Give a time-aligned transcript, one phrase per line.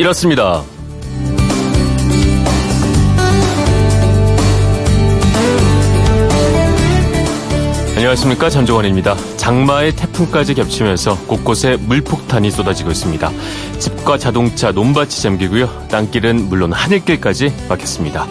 [0.00, 0.64] 이렇습니다.
[7.96, 9.14] 안녕하십니까 전종원입니다.
[9.36, 13.30] 장마의 태풍까지 겹치면서 곳곳에 물폭탄이 쏟아지고 있습니다.
[13.78, 15.68] 집과 자동차, 논밭이 잠기고요.
[15.90, 18.26] 땅길은 물론 하늘길까지 막혔습니다.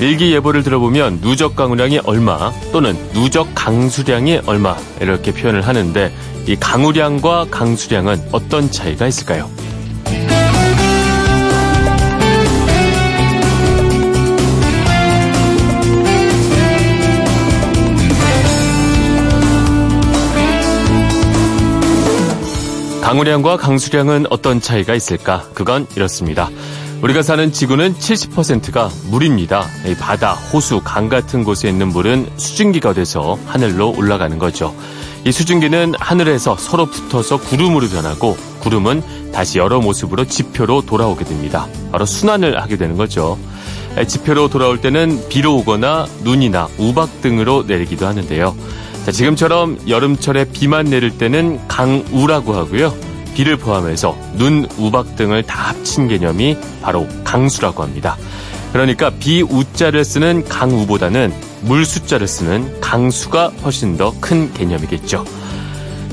[0.00, 6.10] 일기 예보를 들어보면 누적 강우량이 얼마 또는 누적 강수량이 얼마 이렇게 표현을 하는데
[6.46, 9.50] 이 강우량과 강수량은 어떤 차이가 있을까요?
[23.10, 25.42] 강우량과 강수량은 어떤 차이가 있을까?
[25.52, 26.48] 그건 이렇습니다.
[27.02, 29.66] 우리가 사는 지구는 70%가 물입니다.
[29.98, 34.76] 바다, 호수, 강 같은 곳에 있는 물은 수증기가 돼서 하늘로 올라가는 거죠.
[35.24, 41.66] 이 수증기는 하늘에서 서로 붙어서 구름으로 변하고 구름은 다시 여러 모습으로 지표로 돌아오게 됩니다.
[41.90, 43.36] 바로 순환을 하게 되는 거죠.
[44.06, 48.54] 지표로 돌아올 때는 비로 오거나 눈이나 우박 등으로 내리기도 하는데요.
[49.04, 52.94] 자, 지금처럼 여름철에 비만 내릴 때는 강우라고 하고요.
[53.34, 58.16] 비를 포함해서 눈, 우박 등을 다 합친 개념이 바로 강수라고 합니다.
[58.72, 65.24] 그러니까 비우자를 쓰는 강우보다는 물 숫자를 쓰는 강수가 훨씬 더 큰 개념이겠죠.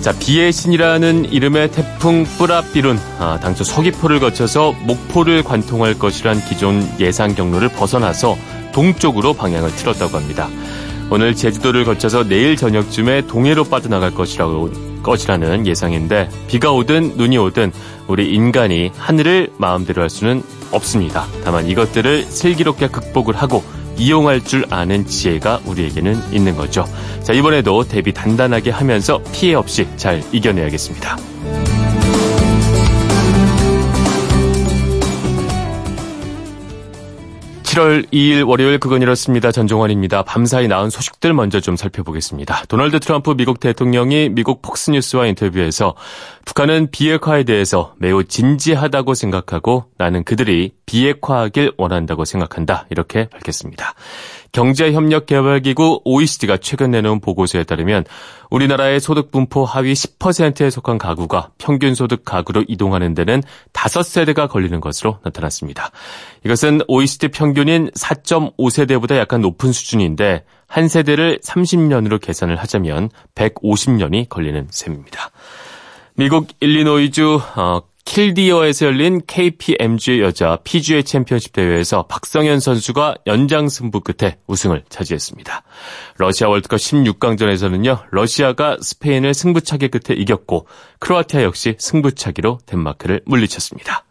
[0.01, 7.35] 자, 비의 신이라는 이름의 태풍 뿌라비룬, 아, 당초 서귀포를 거쳐서 목포를 관통할 것이란 기존 예상
[7.35, 8.37] 경로를 벗어나서
[8.73, 10.49] 동쪽으로 방향을 틀었다고 합니다.
[11.09, 14.69] 오늘 제주도를 거쳐서 내일 저녁쯤에 동해로 빠져나갈 것이라고
[15.03, 17.71] 것이라는 예상인데 비가 오든 눈이 오든
[18.07, 21.25] 우리 인간이 하늘을 마음대로 할 수는 없습니다.
[21.45, 23.63] 다만 이것들을 슬기롭게 극복을 하고
[23.97, 26.85] 이용할 줄 아는 지혜가 우리에게는 있는 거죠.
[27.23, 31.17] 자, 이번에도 대비 단단하게 하면서 피해 없이 잘 이겨내야겠습니다.
[37.77, 39.51] 7월 2일 월요일 그건 이렇습니다.
[39.51, 40.23] 전종환입니다.
[40.23, 42.63] 밤사이 나온 소식들 먼저 좀 살펴보겠습니다.
[42.69, 45.93] 도널드 트럼프 미국 대통령이 미국 폭스뉴스와 인터뷰에서
[46.45, 52.87] 북한은 비핵화에 대해서 매우 진지하다고 생각하고 나는 그들이 비핵화하길 원한다고 생각한다.
[52.89, 53.93] 이렇게 밝혔습니다.
[54.51, 58.05] 경제협력개발기구 OECD가 최근 내놓은 보고서에 따르면
[58.49, 63.43] 우리나라의 소득 분포 하위 10%에 속한 가구가 평균 소득 가구로 이동하는 데는
[63.73, 65.91] 5세대가 걸리는 것으로 나타났습니다.
[66.45, 75.31] 이것은 OECD 평균인 4.5세대보다 약간 높은 수준인데 한 세대를 30년으로 계산을 하자면 150년이 걸리는 셈입니다.
[76.15, 84.37] 미국 일리노이주 어, 킬디어에서 열린 KPMG 여자 PGA 챔피언십 대회에서 박성현 선수가 연장 승부 끝에
[84.47, 85.63] 우승을 차지했습니다.
[86.17, 90.67] 러시아 월드컵 16강전에서는요, 러시아가 스페인을 승부차기 끝에 이겼고,
[90.99, 94.05] 크로아티아 역시 승부차기로 덴마크를 물리쳤습니다.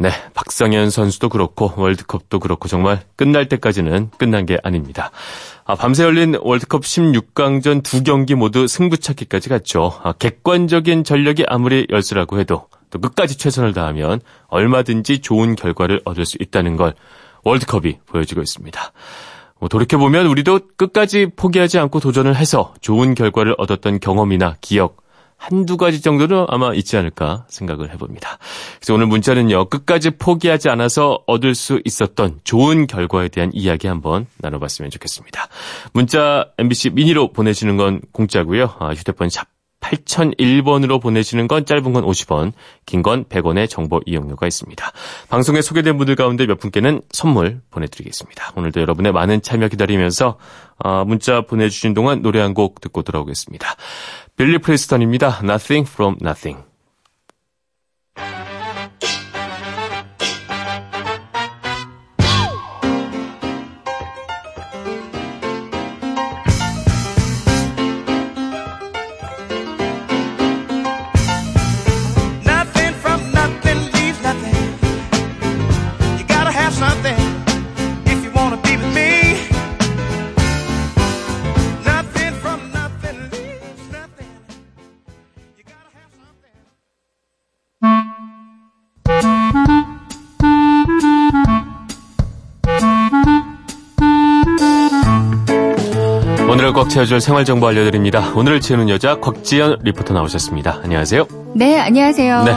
[0.00, 5.10] 네, 박성현 선수도 그렇고 월드컵도 그렇고 정말 끝날 때까지는 끝난 게 아닙니다.
[5.64, 9.92] 아, 밤새 열린 월드컵 16강전 두 경기 모두 승부차기까지 갔죠.
[10.02, 16.36] 아, 객관적인 전력이 아무리 열수라고 해도 또 끝까지 최선을 다하면 얼마든지 좋은 결과를 얻을 수
[16.40, 16.94] 있다는 걸
[17.44, 18.92] 월드컵이 보여주고 있습니다.
[19.60, 25.02] 뭐 돌이켜보면 우리도 끝까지 포기하지 않고 도전을 해서 좋은 결과를 얻었던 경험이나 기억,
[25.38, 28.38] 한두 가지 정도는 아마 있지 않을까 생각을 해봅니다.
[28.76, 34.90] 그래서 오늘 문자는요, 끝까지 포기하지 않아서 얻을 수 있었던 좋은 결과에 대한 이야기 한번 나눠봤으면
[34.90, 35.48] 좋겠습니다.
[35.92, 38.74] 문자 MBC 미니로 보내시는 건 공짜고요.
[38.80, 39.46] 아, 휴대폰 샵
[39.80, 42.52] 8001번으로 보내시는 건 짧은 건 50원,
[42.84, 44.92] 긴 건 100원의 정보 이용료가 있습니다.
[45.28, 48.52] 방송에 소개된 분들 가운데 몇 분께는 선물 보내드리겠습니다.
[48.56, 50.36] 오늘도 여러분의 많은 참여 기다리면서
[50.78, 53.76] 어, 문자 보내주신 동안 노래 한 곡 듣고 돌아오겠습니다.
[54.36, 55.40] 빌리 프레스턴입니다.
[55.44, 56.67] Nothing from Nothing.
[96.88, 98.32] 채워줄 생활정보 알려드립니다.
[98.34, 100.80] 오늘을 채우는 여자 곽지연 리포터 나오셨습니다.
[100.82, 101.26] 안녕하세요.
[101.54, 102.44] 네, 안녕하세요.
[102.44, 102.52] 네.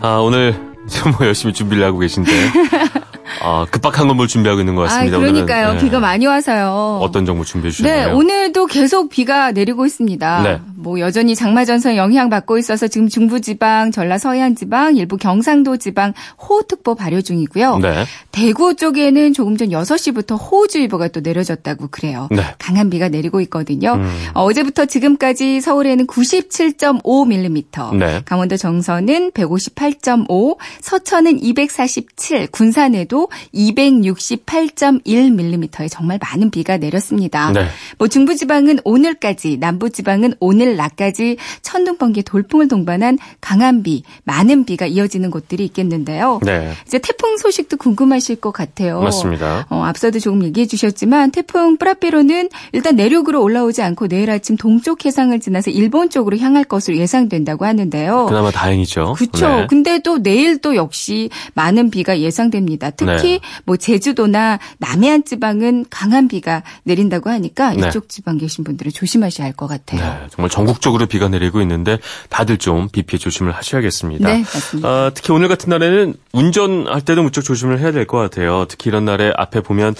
[0.00, 0.54] 아, 오늘
[0.88, 2.30] 정말 열심히 준비를 하고 계신데.
[3.42, 5.16] 아, 급박한 건물 준비하고 있는 것 같습니다.
[5.16, 5.64] 아, 그러니까요.
[5.64, 5.84] 오늘은, 네.
[5.84, 6.98] 비가 많이 와서요.
[7.02, 8.06] 어떤 정보 준비해 주셨나요?
[8.08, 10.42] 네, 오늘도 계속 비가 내리고 있습니다.
[10.42, 10.60] 네.
[10.76, 16.12] 뭐 여전히 장마 전선 영향 받고 있어서 지금 중부지방, 전라 서해안지방, 일부 경상도 지방
[16.48, 17.78] 호우특보 발효 중이고요.
[17.78, 18.04] 네.
[18.32, 22.28] 대구 쪽에는 조금 전 6시부터 호우주의보가 또 내려졌다고 그래요.
[22.30, 22.42] 네.
[22.58, 23.94] 강한 비가 내리고 있거든요.
[23.94, 24.26] 음.
[24.34, 28.22] 어, 제부터 지금까지 서울에는 97.5mm, 네.
[28.24, 33.17] 강원도 정선은 158.5, 서천은 247, 군산에도
[33.54, 37.52] 268.1mm의 정말 많은 비가 내렸습니다.
[37.52, 37.66] 네.
[37.98, 45.30] 뭐 중부지방은 오늘까지, 남부지방은 오늘 낮까지 천둥, 번개, 돌풍을 동반한 강한 비, 많은 비가 이어지는
[45.30, 46.40] 곳들이 있겠는데요.
[46.42, 46.72] 네.
[46.86, 49.00] 이제 태풍 소식도 궁금하실 것 같아요.
[49.00, 49.66] 맞습니다.
[49.70, 55.38] 어, 앞서도 조금 얘기해 주셨지만 태풍 프라페로는 일단 내륙으로 올라오지 않고 내일 아침 동쪽 해상을
[55.40, 58.26] 지나서 일본 쪽으로 향할 것으로 예상된다고 하는데요.
[58.26, 59.14] 그나마 다행이죠.
[59.16, 59.48] 그렇죠.
[59.48, 59.66] 네.
[59.68, 62.90] 근데 또 내일 또 역시 많은 비가 예상됩니다.
[62.90, 63.40] 특히 네.
[63.64, 67.88] 뭐 제주도나 남해안 지방은 강한 비가 내린다고 하니까 네.
[67.88, 70.00] 이쪽 지방 계신 분들은 조심하셔야 할 것 같아요.
[70.00, 74.28] 네, 정말 전국적으로 비가 내리고 있는데 다들 좀 비 피해 조심을 하셔야겠습니다.
[74.28, 74.88] 네, 맞습니다.
[74.88, 78.64] 어, 특히 오늘 같은 날에는 운전할 때도 무척 조심을 해야 될 것 같아요.
[78.68, 79.94] 특히 이런 날에 앞에 보면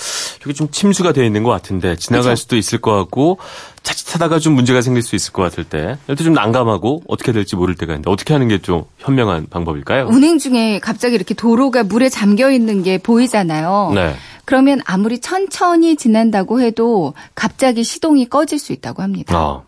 [0.46, 2.40] 여기 좀 침수가 되어 있는 것 같은데 지나갈 그렇죠?
[2.42, 3.38] 수도 있을 것 같고
[3.82, 7.74] 자칫하다가 좀 문제가 생길 수 있을 것 같을 때, 이럴 때좀 난감하고 어떻게 될지 모를
[7.74, 10.08] 때가 있는데 어떻게 하는 게 좀 현명한 방법일까요?
[10.08, 13.92] 운행 중에 갑자기 이렇게 도로가 물에 잠겨 있는 게 보이잖아요.
[13.94, 14.14] 네.
[14.44, 19.38] 그러면 아무리 천천히 지난다고 해도 갑자기 시동이 꺼질 수 있다고 합니다.
[19.38, 19.64] 어.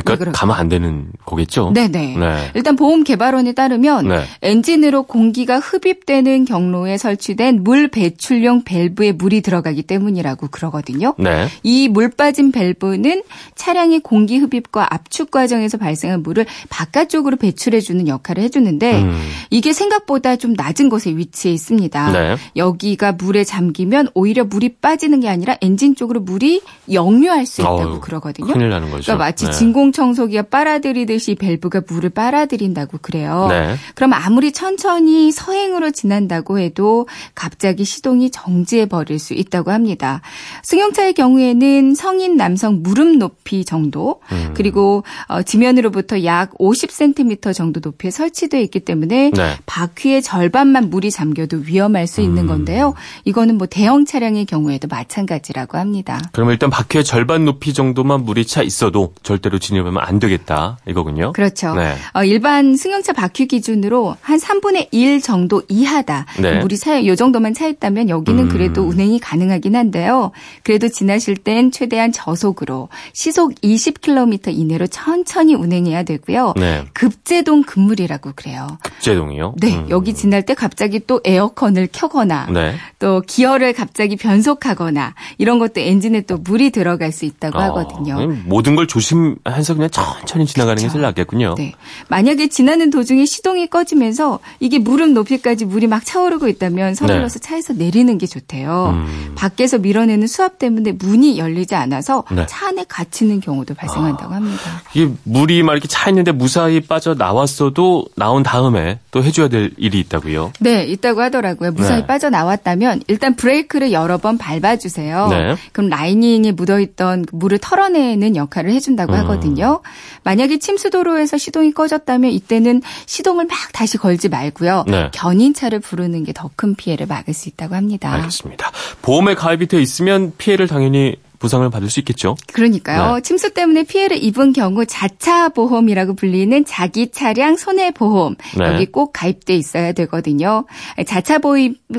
[0.00, 1.72] 그러니까 가면 안 되는 거겠죠?
[1.74, 2.16] 네네.
[2.16, 2.50] 네.
[2.54, 4.24] 일단 보험 개발원에 따르면 네.
[4.40, 11.14] 엔진으로 공기가 흡입되는 경로에 설치된 물 배출용 밸브에 물이 들어가기 때문이라고 그러거든요.
[11.18, 11.48] 네.
[11.62, 13.22] 이 물 빠진 밸브는
[13.54, 19.20] 차량의 공기 흡입과 압축 과정에서 발생한 물을 바깥쪽으로 배출해주는 역할을 해주는데 음.
[19.50, 22.12] 이게 생각보다 좀 낮은 곳에 위치해 있습니다.
[22.12, 22.36] 네.
[22.56, 28.00] 여기가 물에 잠기면 오히려 물이 빠지는 게 아니라 엔진 쪽으로 물이 역류할 수 있다고 어우,
[28.00, 28.52] 그러거든요.
[28.52, 29.02] 큰일 나는 거죠.
[29.04, 29.50] 그러니까 마치 네.
[29.50, 33.46] 진공 인 공청소기가 빨아들이듯이 밸브가 물을 빨아들인다고 그래요.
[33.50, 33.74] 네.
[33.94, 40.20] 그럼 아무리 천천히 서행으로 지난다고 해도 갑자기 시동이 정지해 버릴 수 있다고 합니다.
[40.62, 44.52] 승용차의 경우에는 성인 남성 무릎 높이 정도 음.
[44.54, 49.56] 그리고 어, 지면으로부터 약 50cm 정도 높이에 설치되어 있기 때문에 네.
[49.66, 52.46] 바퀴의 절반만 물이 잠겨도 위험할 수 있는 음.
[52.46, 52.94] 건데요.
[53.24, 56.20] 이거는 뭐 대형 차량의 경우에도 마찬가지라고 합니다.
[56.32, 61.32] 그럼 일단 바퀴의 절반 높이 정도만 물이 차 있어도 절대로 진입하면 안 되겠다 이거군요.
[61.32, 61.74] 그렇죠.
[61.74, 61.94] 네.
[62.12, 66.26] 어, 일반 승용차 바퀴 기준으로 한 3분의 1 정도 이하다.
[66.40, 66.60] 네.
[66.60, 68.48] 물이 차, 요 정도만 차 있다면 여기는 음.
[68.48, 70.32] 그래도 운행이 가능하긴 한데요.
[70.64, 76.54] 그래도 지나실 땐 최대한 저속으로 시속 20km 이내로 천천히 운행해야 되고요.
[76.56, 76.84] 네.
[76.92, 78.66] 급제동 급물이라고 그래요.
[78.82, 79.54] 급제동이요?
[79.60, 79.76] 네.
[79.76, 79.86] 음.
[79.88, 82.74] 여기 지날 때 갑자기 또 에어컨을 켜거나 네.
[82.98, 88.26] 또 기어를 갑자기 변속하거나 이런 것도 엔진에 또 물이 들어갈 수 있다고 어, 하거든요.
[88.44, 90.88] 모든 걸 조심 하면서 그냥 천천히 지나가는 그렇죠.
[90.88, 91.54] 게 제일 낫겠군요.
[91.56, 91.74] 네.
[92.08, 97.48] 만약에 지나는 도중에 시동이 꺼지면서 이게 무릎 높이까지 물이 막 차오르고 있다면 서둘러서 네.
[97.48, 98.90] 차에서 내리는 게 좋대요.
[98.94, 99.32] 음.
[99.36, 102.46] 밖에서 밀어내는 수압 때문에 문이 열리지 않아서 네.
[102.48, 104.36] 차 안에 갇히는 경우도 발생한다고 아.
[104.36, 104.82] 합니다.
[104.94, 110.00] 이게 물이 막 이렇게 차 있는데 무사히 빠져 나왔어도 나온 다음에 또 해줘야 될 일이
[110.00, 110.52] 있다고요?
[110.60, 111.72] 네, 있다고 하더라고요.
[111.72, 112.06] 무사히 네.
[112.06, 115.28] 빠져 나왔다면 일단 브레이크를 여러 번 밟아주세요.
[115.28, 115.56] 네.
[115.72, 119.18] 그럼 라이닝에 묻어있던 물을 털어내는 역할을 해준다고 음.
[119.18, 119.41] 하거든요.
[119.42, 119.80] 있거든요.
[120.24, 124.84] 만약에 침수도로에서 시동이 꺼졌다면 이때는 시동을 막 다시 걸지 말고요.
[124.88, 125.10] 네.
[125.12, 128.12] 견인차를 부르는 게 더 큰 피해를 막을 수 있다고 합니다.
[128.12, 128.70] 알겠습니다.
[129.00, 132.36] 보험에 가입이 돼 있으면 피해를 당연히 보상을 받을 수 있겠죠.
[132.52, 133.16] 그러니까요.
[133.16, 133.20] 네.
[133.22, 138.66] 침수 때문에 피해를 입은 경우 자차 보험이라고 불리는 자기 차량 손해 보험 네.
[138.66, 140.66] 여기 꼭 가입돼 있어야 되거든요.
[141.04, 141.40] 자차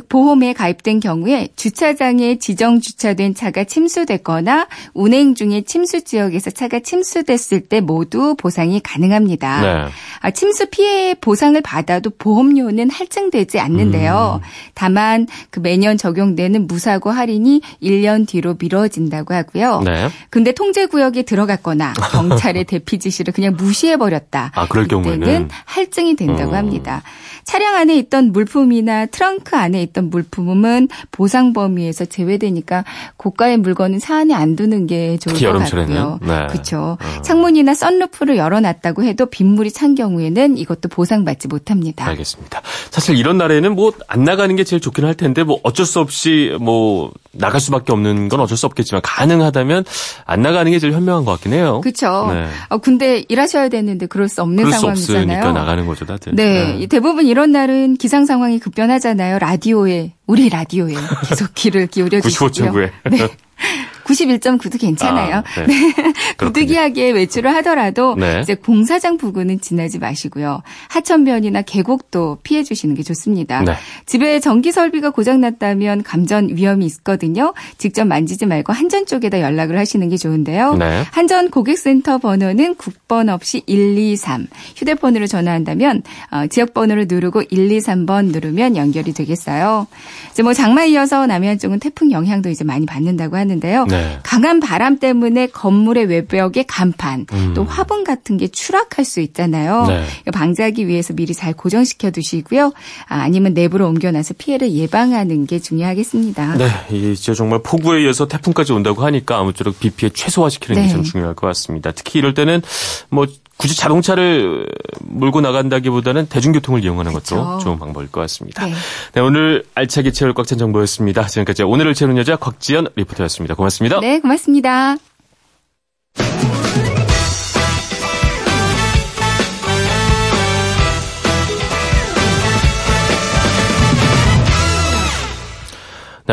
[0.07, 7.81] 보험에 가입된 경우에 주차장에 지정 주차된 차가 침수됐거나 운행 중에 침수 지역에서 차가 침수됐을 때
[7.81, 9.61] 모두 보상이 가능합니다.
[9.61, 9.91] 네.
[10.21, 14.39] 아, 침수 피해 보상을 받아도 보험료는 할증되지 않는데요.
[14.41, 14.47] 음.
[14.73, 19.81] 다만 그 매년 적용되는 무사고 할인이 1년 뒤로 미뤄진다고 하고요.
[19.81, 20.09] 네.
[20.29, 24.51] 근데 통제 구역에 들어갔거나 경찰의 대피 지시를 그냥 무시해 버렸다.
[24.53, 26.55] 아, 그럴 경우에는 할증이 된다고 음.
[26.55, 27.01] 합니다.
[27.43, 32.85] 차량 안에 있던 물품이나 트렁크 안에 있던 물품은 보상 범위에서 제외되니까
[33.17, 36.19] 고가의 물건은 차 안에 안 두는 게 좋을 것 같고요.
[36.21, 36.47] 네.
[36.47, 36.97] 그렇죠.
[37.01, 37.21] 어.
[37.21, 42.05] 창문이나 썬루프를 열어놨다고 해도 빗물이 찬 경우에는 이것도 보상받지 못합니다.
[42.07, 42.61] 알겠습니다.
[42.91, 46.55] 사실 이런 날에는 뭐 안 나가는 게 제일 좋긴 할 텐데 뭐 어쩔 수 없이
[46.59, 49.85] 뭐 나갈 수밖에 없는 건 어쩔 수 없겠지만 가능하다면
[50.25, 51.81] 안 나가는 게 제일 현명한 것 같긴 해요.
[51.81, 52.29] 그렇죠.
[52.33, 52.47] 네.
[52.69, 55.25] 어, 근데 일하셔야 되는데 그럴 수 없는 그럴 상황이잖아요.
[55.25, 56.35] 수 없으니까 나가는 거죠, 다들.
[56.35, 56.75] 네.
[56.77, 56.87] 네.
[56.87, 59.39] 대부분 이런 날은 기상 상황이 급변하잖아요.
[59.39, 60.93] 라디오에 우리 라디오에
[61.27, 62.49] 계속 귀를 기울여 주시고요.
[62.49, 62.91] 95.9에.
[63.11, 63.27] 네.
[64.05, 65.37] 91.9도 괜찮아요.
[65.37, 65.67] 아, 네.
[65.67, 66.13] 네.
[66.37, 68.41] 부득이하게 외출을 하더라도 네.
[68.41, 70.61] 이제 공사장 부근은 지나지 마시고요.
[70.89, 73.61] 하천변이나 계곡도 피해 주시는 게 좋습니다.
[73.61, 73.73] 네.
[74.05, 77.53] 집에 전기 설비가 고장 났다면 감전 위험이 있거든요.
[77.77, 80.75] 직접 만지지 말고 한전 쪽에다 연락을 하시는 게 좋은데요.
[80.75, 81.03] 네.
[81.11, 84.47] 한전 고객센터 번호는 국번 없이 123.
[84.75, 89.87] 휴대폰으로 전화한다면 어, 지역 번호를 누르고 123번 누르면 연결이 되겠어요.
[90.31, 93.85] 이제 뭐 장마 이어서 남해안 쪽은 태풍 영향도 이제 많이 받는다고 하는데요.
[93.93, 94.19] 네.
[94.23, 97.53] 강한 바람 때문에 건물의 외벽에 간판, 음.
[97.55, 99.85] 또 화분 같은 게 추락할 수 있잖아요.
[99.87, 100.03] 네.
[100.31, 102.73] 방지하기 위해서 미리 잘 고정시켜 두시고요.
[103.07, 106.57] 아, 니면 내부로 옮겨놔서 피해를 예방하는 게 중요하겠습니다.
[106.57, 110.87] 네, 이제 정말 폭우에 의해서 태풍까지 온다고 하니까 아무쪼록 비 피해 최소화시키는 네.
[110.87, 111.91] 게참 중요할 것 같습니다.
[111.91, 112.61] 특히 이럴 때는
[113.09, 114.67] 뭐 굳이 자동차를
[115.01, 117.59] 몰고 나간다기보다는 대중교통을 이용하는 것도 그렇죠.
[117.59, 118.65] 좋은 방법일 것 같습니다.
[118.65, 118.73] 네.
[119.13, 121.27] 네 오늘 알차게 채울 꽉찬 정보였습니다.
[121.27, 123.55] 지금까지 오늘을 채우는 여자 곽지연 리포터였습니다.
[123.55, 123.99] 고맙습니다.
[123.99, 124.97] 네, 고맙습니다.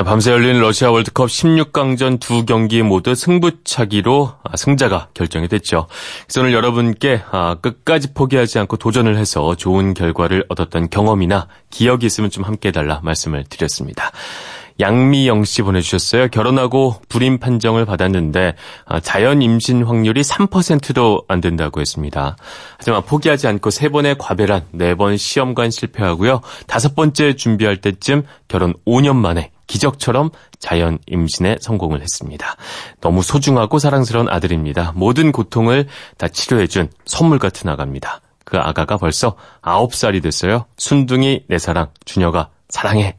[0.00, 5.88] 네, 밤새 열린 러시아 월드컵 16강전 두 경기 모두 승부차기로 아, 승자가 결정이 됐죠.
[6.24, 12.30] 그래서 오늘 여러분께 아, 끝까지 포기하지 않고 도전을 해서 좋은 결과를 얻었던 경험이나 기억이 있으면
[12.30, 14.10] 좀 함께 해달라 말씀을 드렸습니다.
[14.80, 16.28] 양미영 씨 보내주셨어요.
[16.28, 18.54] 결혼하고 불임 판정을 받았는데
[18.86, 22.38] 아, 자연 임신 확률이 3%도 안 된다고 했습니다.
[22.78, 26.40] 하지만 포기하지 않고 세 번의 과배란, 네 번 시험관 실패하고요.
[26.66, 32.56] 다섯 번째 준비할 때쯤 결혼 5년 만에 기적처럼 자연 임신에 성공을 했습니다.
[33.00, 34.92] 너무 소중하고 사랑스러운 아들입니다.
[34.96, 35.86] 모든 고통을
[36.18, 38.20] 다 치료해준 선물 같은 아가입니다.
[38.44, 40.66] 그 아가가 벌써 9살이 됐어요.
[40.76, 43.16] 순둥이 내 사랑, 준혁아 사랑해.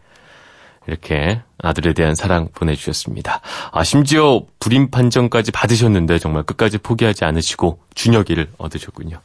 [0.87, 3.39] 이렇게 아들에 대한 사랑 보내주셨습니다.
[3.71, 9.21] 아, 심지어 불임 판정까지 받으셨는데 정말 끝까지 포기하지 않으시고 준혁이를 얻으셨군요.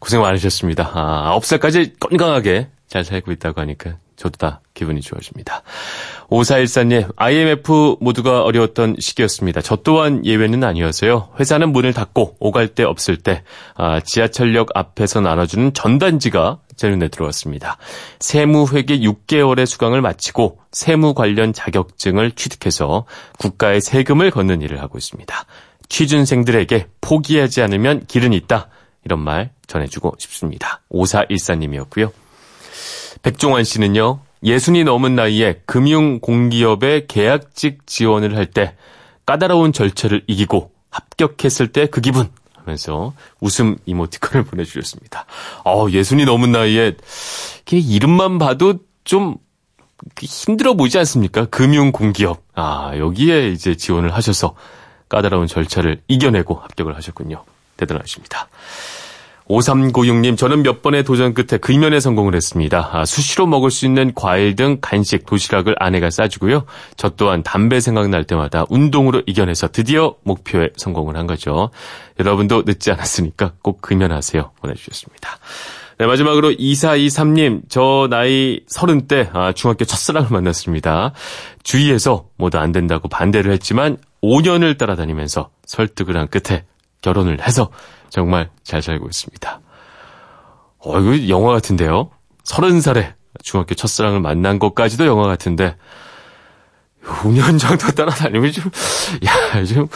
[0.00, 0.90] 고생 많으셨습니다.
[0.94, 5.62] 아, 9살까지 건강하게 잘 살고 있다고 하니까 저도 다 기분이 좋아집니다.
[6.30, 9.60] 5414님, IMF 모두가 어려웠던 시기였습니다.
[9.60, 11.30] 저 또한 예외는 아니었어요.
[11.38, 13.42] 회사는 문을 닫고 오갈 데 없을 때
[13.74, 17.78] 아, 지하철역 앞에서 나눠주는 전단지가 제 눈에 들어왔습니다.
[18.20, 23.06] 세무회계 6개월의 수강을 마치고 세무 관련 자격증을 취득해서
[23.38, 25.46] 국가에 세금을 걷는 일을 하고 있습니다.
[25.88, 28.68] 취준생들에게 포기하지 않으면 길은 있다.
[29.04, 30.82] 이런 말 전해주고 싶습니다.
[30.90, 32.10] 5414님이었고요.
[33.26, 38.76] 백종환 씨는요, 예순이 넘은 나이에 금융 공기업에 계약직 지원을 할 때
[39.26, 45.26] 까다로운 절차를 이기고 합격했을 때 그 기분 하면서 웃음 이모티콘을 보내주셨습니다.
[45.64, 46.94] 어, 예순이 넘은 나이에
[47.72, 49.34] 이름만 봐도 좀
[50.20, 51.46] 힘들어 보이지 않습니까?
[51.46, 52.44] 금융 공기업.
[52.54, 54.54] 아, 여기에 이제 지원을 하셔서
[55.08, 57.42] 까다로운 절차를 이겨내고 합격을 하셨군요.
[57.76, 58.46] 대단하십니다.
[59.48, 62.90] 5396님, 저는 몇 번의 도전 끝에 근면에 성공을 했습니다.
[62.92, 66.64] 아, 수시로 먹을 수 있는 과일 등 간식, 도시락을 아내가 싸주고요.
[66.96, 71.70] 저 또한 담배 생각날 때마다 운동으로 이겨내서 드디어 목표에 성공을 한 거죠.
[72.18, 74.50] 여러분도 늦지 않았으니까 꼭 근면하세요.
[74.60, 75.38] 보내주셨습니다.
[75.98, 81.12] 네, 마지막으로 2423님, 저 나이 30대, 아, 중학교 첫사랑을 만났습니다.
[81.62, 86.64] 주위에서 모두 안 된다고 반대를 했지만 5년을 따라다니면서 설득을 한 끝에
[87.00, 87.70] 결혼을 해서
[88.10, 89.60] 정말 잘 살고 있습니다.
[90.78, 92.10] 어, 이거 영화 같은데요?
[92.44, 95.76] 서른 살에 중학교 첫사랑을 만난 것까지도 영화 같은데,
[97.04, 98.70] 5년 정도 따라다니면 좀,
[99.24, 99.88] 야, 좀,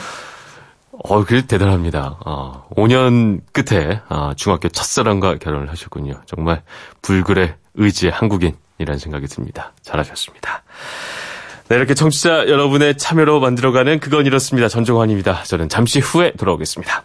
[1.02, 2.18] 어, 그래 대단합니다.
[2.26, 6.20] 어, 5년 끝에 어, 중학교 첫사랑과 결혼을 하셨군요.
[6.26, 6.62] 정말
[7.02, 9.72] 불굴의 의지의 한국인이라는 생각이 듭니다.
[9.82, 10.62] 잘하셨습니다.
[11.68, 14.68] 네, 이렇게 청취자 여러분의 참여로 만들어가는 그건 이렇습니다.
[14.68, 15.44] 전종환입니다.
[15.44, 17.04] 저는 잠시 후에 돌아오겠습니다.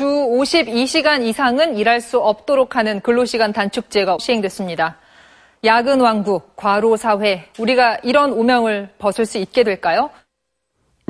[0.00, 4.96] 주 52시간 이상은 일할 수 없도록 하는 근로시간 단축제가 시행됐습니다.
[5.62, 10.08] 야근 왕국, 과로 사회, 우리가 이런 오명을 벗을 수 있게 될까요?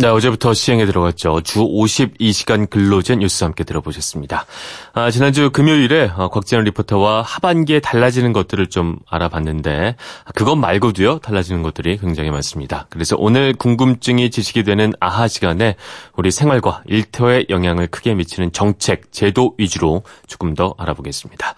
[0.00, 1.42] 네, 어제부터 시행에 들어갔죠.
[1.42, 4.46] 주 52시간 근로제 뉴스 함께 들어보셨습니다.
[4.94, 9.96] 아, 지난주 금요일에 어, 곽지연 리포터와 하반기에 달라지는 것들을 좀 알아봤는데
[10.34, 12.86] 그것 말고도요 달라지는 것들이 굉장히 많습니다.
[12.88, 15.76] 그래서 오늘 궁금증이 지식이 되는 아하 시간에
[16.16, 21.54] 우리 생활과 일터에 영향을 크게 미치는 정책, 제도 위주로 조금 더 알아보겠습니다.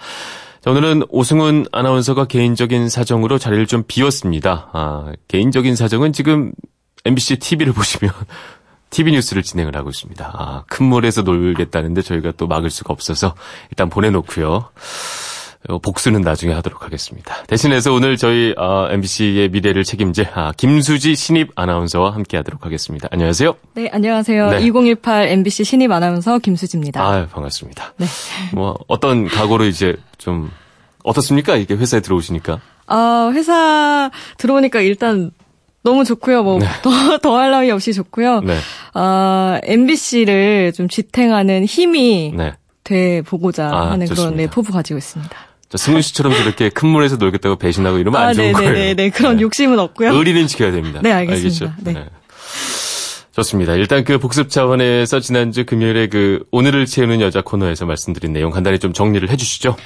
[0.62, 4.70] 자, 오늘은 오승훈 아나운서가 개인적인 사정으로 자리를 좀 비웠습니다.
[4.72, 6.52] 아, 개인적인 사정은 지금
[7.04, 8.12] MBC TV를 보시면
[8.90, 10.30] TV 뉴스를 진행을 하고 있습니다.
[10.34, 13.34] 아, 큰 물에서 놀겠다는데 저희가 또 막을 수가 없어서
[13.70, 14.68] 일단 보내놓고요.
[15.68, 17.42] 어, 복수는 나중에 하도록 하겠습니다.
[17.44, 23.08] 대신해서 오늘 저희 어, MBC의 미래를 책임질 아, 김수지 신입 아나운서와 함께하도록 하겠습니다.
[23.12, 23.54] 안녕하세요.
[23.74, 24.50] 네, 안녕하세요.
[24.50, 24.60] 네.
[24.60, 27.00] 2018 MBC 신입 아나운서 김수지입니다.
[27.00, 27.94] 아, 반갑습니다.
[27.96, 28.06] 네.
[28.52, 30.50] 뭐 어떤 각오로 이제 좀
[31.04, 31.56] 어떻습니까?
[31.56, 32.60] 이게 회사에 들어오시니까?
[32.88, 35.30] 아, 회사 들어오니까 일단
[35.82, 36.42] 너무 좋고요.
[36.42, 36.66] 뭐, 네.
[36.82, 38.40] 더, 더할 나위 없이 좋고요.
[38.40, 38.56] 네.
[38.94, 42.52] 아, MBC를 좀 지탱하는 힘이 네.
[42.84, 44.22] 돼 보고자 아, 하는 좋습니다.
[44.22, 45.36] 그런 네, 포부 가지고 있습니다.
[45.74, 48.94] 승훈 씨처럼 저렇게 큰 물에서 놀겠다고 배신하고 이러면 아, 안 좋은 네네네, 거예요.
[48.94, 49.42] 네, 그런 네.
[49.42, 50.14] 욕심은 없고요.
[50.14, 51.00] 의리는 지켜야 됩니다.
[51.02, 51.64] 네, 알겠습니다.
[51.66, 51.84] 알겠죠?
[51.84, 51.92] 네.
[51.94, 52.06] 네.
[53.34, 53.74] 좋습니다.
[53.74, 58.92] 일단 그 복습 차원에서 지난주 금요일에 그 오늘을 채우는 여자 코너에서 말씀드린 내용 간단히 좀
[58.92, 59.76] 정리를 해주시죠.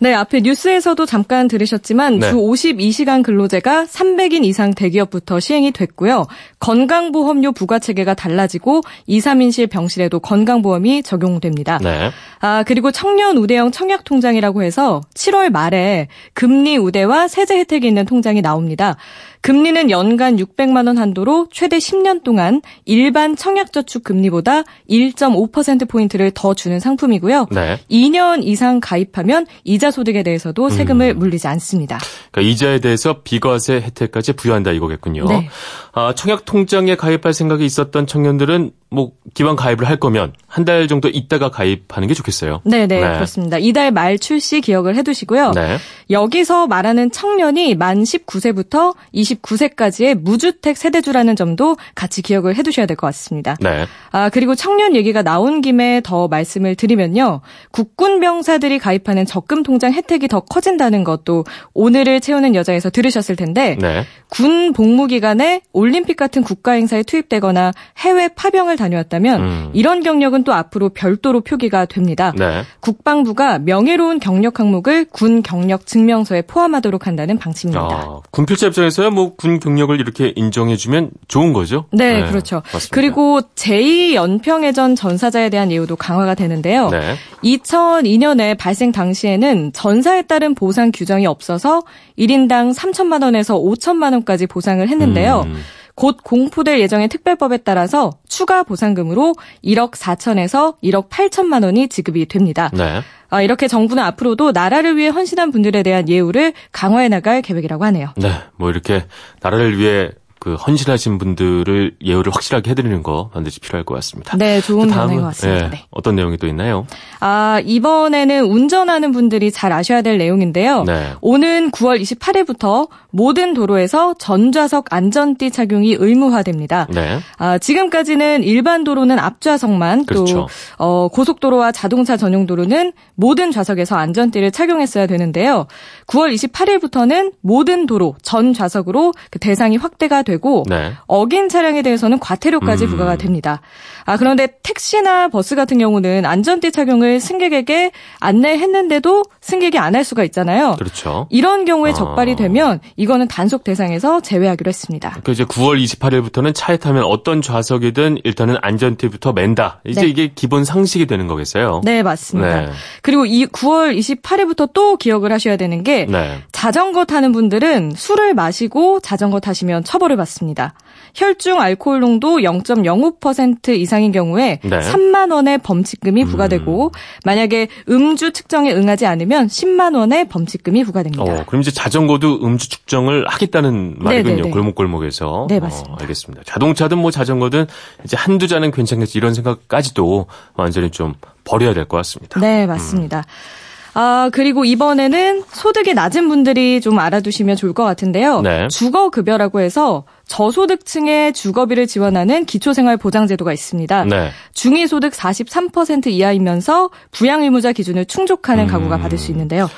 [0.00, 2.30] 네, 앞에 뉴스에서도 잠깐 들으셨지만 네.
[2.30, 6.26] 주 52시간 근로제가 300인 이상 대기업부터 시행이 됐고요.
[6.58, 11.78] 건강보험료 부과 체계가 달라지고 2, 3인실 병실에도 건강보험이 적용됩니다.
[11.78, 12.10] 네.
[12.40, 18.42] 아, 그리고 청년 우대형 청약 통장이라고 해서 7월 말에 금리 우대와 세제 혜택이 있는 통장이
[18.42, 18.96] 나옵니다.
[19.42, 26.78] 금리는 연간 600만 원 한도로 최대 10년 동안 일반 청약저축 금리보다 1.5% 포인트를 더 주는
[26.78, 27.48] 상품이고요.
[27.50, 27.80] 네.
[27.90, 31.18] 2년 이상 가입하면 이자 소득에 대해서도 세금을 음.
[31.18, 31.98] 물리지 않습니다.
[32.30, 35.26] 그러니까 이자에 대해서 비과세 혜택까지 부여한다 이거겠군요.
[35.26, 35.48] 네.
[35.92, 41.08] 아, 청약 통장에 가입할 생각이 있었던 청년들은 뭐 기반 가입을 할 거면 한 달 정도
[41.08, 42.60] 있다가 가입하는 게 좋겠어요.
[42.64, 43.58] 네네 네, 그렇습니다.
[43.58, 45.52] 이달 말 출시 기억을 해두시고요.
[45.52, 45.78] 네.
[46.10, 53.56] 여기서 말하는 청년이 만 19세부터 29세까지의 무주택 세대주라는 점도 같이 기억을 해두셔야 될 것 같습니다.
[53.60, 53.86] 네.
[54.10, 57.40] 아 그리고 청년 얘기가 나온 김에 더 말씀을 드리면요.
[57.70, 64.04] 국군 병사들이 가입하는 적금 통장 혜택이 더 커진다는 것도 오늘을 채우는 여자에서 들으셨을 텐데 네.
[64.28, 69.70] 군 복무 기간에 올림픽 같은 국가 행사에 투입되거나 해외 파병을 다녀왔다면 음.
[69.72, 72.32] 이런 경력은 또 앞으로 별도로 표기가 됩니다.
[72.36, 72.62] 네.
[72.80, 77.96] 국방부가 명예로운 경력 항목을 군 경력 증명서에 포함하도록 한다는 방침입니다.
[77.96, 81.86] 아, 군 필자 입장에서야 뭐 군 경력을 이렇게 인정해주면 좋은 거죠?
[81.90, 82.62] 네, 네 그렇죠.
[82.72, 82.94] 맞습니다.
[82.94, 86.90] 그리고 제2연평해전 전사자에 대한 예우도 강화가 되는데요.
[86.90, 87.14] 네.
[87.42, 91.82] 2002년에 발생 당시에는 전사에 따른 보상 규정이 없어서
[92.18, 95.42] 1인당 3천만 원에서 5천만 원까지 보상을 했는데요.
[95.46, 95.56] 음.
[95.94, 102.70] 곧 공포될 예정의 특별법에 따라서 추가 보상금으로 1억 4천에서 1억 8천만 원이 지급이 됩니다.
[102.72, 103.02] 네.
[103.28, 108.08] 아, 이렇게 정부는 앞으로도 나라를 위해 헌신한 분들에 대한 예우를 강화해 나갈 계획이라고 하네요.
[108.16, 109.06] 네, 뭐 이렇게
[109.40, 110.10] 나라를 위해
[110.42, 114.36] 그 헌신하신 분들을 예우를 확실하게 해드리는 거 반드시 필요할 것 같습니다.
[114.36, 115.68] 네, 좋은 변화인 것 같습니다.
[115.68, 115.84] 네, 네.
[115.92, 116.84] 어떤 내용이 또 있나요?
[117.20, 120.82] 아 이번에는 운전하는 분들이 잘 아셔야 될 내용인데요.
[120.82, 121.12] 네.
[121.20, 126.88] 오는 9월 28일부터 모든 도로에서 전좌석 안전띠 착용이 의무화됩니다.
[126.90, 127.20] 네.
[127.38, 130.34] 아 지금까지는 일반 도로는 앞좌석만 그렇죠.
[130.34, 135.68] 또 어, 고속도로와 자동차 전용 도로는 모든 좌석에서 안전띠를 착용했어야 되는데요.
[136.08, 140.92] 9월 28일부터는 모든 도로 전 좌석으로 그 대상이 확대가 되고 네.
[141.06, 142.90] 어긴 차량에 대해서는 과태료까지 음.
[142.90, 143.60] 부과가 됩니다.
[144.04, 150.76] 아 그런데 택시나 버스 같은 경우는 안전띠 착용을 승객에게 안내했는데도 승객이 안 할 수가 있잖아요.
[150.78, 151.26] 그렇죠.
[151.28, 151.94] 이런 경우에 아.
[151.94, 155.18] 적발이 되면 이거는 단속 대상에서 제외하기로 했습니다.
[155.22, 159.82] 그 이제 9월 28일부터는 차에 타면 어떤 좌석이든 일단은 안전띠부터 맨다.
[159.84, 160.06] 이제 네.
[160.08, 161.82] 이게 기본 상식이 되는 거겠어요.
[161.84, 162.60] 네 맞습니다.
[162.62, 162.68] 네.
[163.02, 166.38] 그리고 이 9월 28일부터 또 기억을 하셔야 되는 게 네.
[166.52, 170.74] 자전거 타는 분들은 술을 마시고 자전거 타시면 처벌을 받습니다.
[171.14, 174.78] 혈중 알코올 농도 0.05% 이상인 경우에 네.
[174.80, 176.90] 3만 원의 범칙금이 부과되고 음.
[177.24, 181.22] 만약에 음주 측정에 응하지 않으면 10만 원의 범칙금이 부과됩니다.
[181.22, 184.34] 어, 그럼 이제 자전거도 음주 측정을 하겠다는 말이군요.
[184.36, 184.50] 네네네.
[184.50, 185.46] 골목골목에서.
[185.48, 185.92] 네, 맞습니다.
[185.92, 186.42] 어, 알겠습니다.
[186.46, 187.66] 자동차든 뭐 자전거든
[188.04, 192.40] 이제 한두 잔은 괜찮겠지 이런 생각까지도 완전히 좀 버려야 될 것 같습니다.
[192.40, 193.18] 네, 맞습니다.
[193.18, 193.61] 음.
[193.94, 198.40] 아, 그리고 이번에는 소득이 낮은 분들이 좀 알아두시면 좋을 것 같은데요.
[198.40, 198.68] 네.
[198.68, 204.04] 주거급여라고 해서 저소득층의 주거비를 지원하는 기초생활보장제도가 있습니다.
[204.06, 204.30] 네.
[204.54, 209.02] 중위소득 43% 이하이면서 부양의무자 기준을 충족하는 가구가 음...
[209.02, 209.68] 받을 수 있는데요.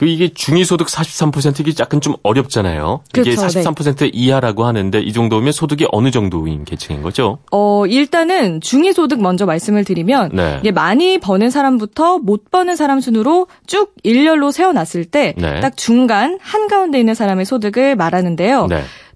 [0.00, 3.02] 그 이게 중위소득 43% 이게 약간 좀 어렵잖아요.
[3.12, 4.10] 그렇죠, 이게 43% 네.
[4.14, 7.36] 이하라고 하는데 이 정도면 소득이 어느 정도인 계층인 거죠?
[7.52, 10.56] 어, 일단은 중위소득 먼저 말씀을 드리면 네.
[10.60, 15.70] 이게 많이 버는 사람부터 못 버는 사람 순으로 쭉 일렬로 세워 놨을 때딱 네.
[15.76, 18.68] 중간 한가운데 있는 사람의 소득을 말하는데요.